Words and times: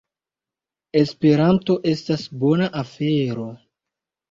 Esperanto 1.01 1.77
estas 1.93 2.25
bona 2.47 2.73
afero! 2.83 3.49